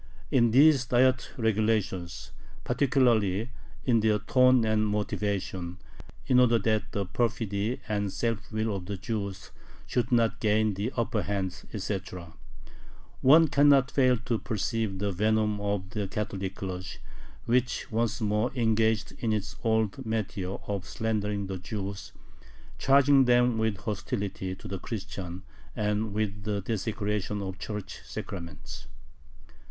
In 0.31 0.49
these 0.49 0.87
Diet 0.87 1.29
regulations, 1.37 2.31
particularly 2.63 3.51
in 3.85 3.99
their 3.99 4.17
tone 4.17 4.65
and 4.65 4.87
motivation 4.87 5.77
("in 6.25 6.39
order 6.39 6.57
that 6.57 6.91
the 6.91 7.05
perfidy 7.05 7.79
and 7.87 8.11
self 8.11 8.51
will 8.51 8.75
of 8.75 8.87
the 8.87 8.97
Jews 8.97 9.51
should 9.85 10.11
not 10.11 10.39
gain 10.39 10.73
the 10.73 10.91
upper 10.97 11.21
hand," 11.21 11.65
etc.), 11.71 12.33
one 13.21 13.47
cannot 13.47 13.91
fail 13.91 14.17
to 14.25 14.39
perceive 14.39 14.97
the 14.97 15.11
venom 15.11 15.61
of 15.61 15.91
the 15.91 16.07
Catholic 16.07 16.55
clergy, 16.55 16.97
which 17.45 17.91
once 17.91 18.19
more 18.21 18.51
engaged 18.55 19.11
in 19.19 19.31
its 19.31 19.55
old 19.63 19.91
métier 19.97 20.59
of 20.67 20.83
slandering 20.87 21.45
the 21.45 21.59
Jews, 21.59 22.11
charging 22.79 23.25
them 23.25 23.59
with 23.59 23.77
hostility 23.77 24.55
to 24.55 24.67
the 24.67 24.79
Christians 24.79 25.43
and 25.75 26.11
with 26.11 26.41
the 26.41 26.61
desecration 26.61 27.43
of 27.43 27.59
Church 27.59 27.99
sacraments. 28.03 28.87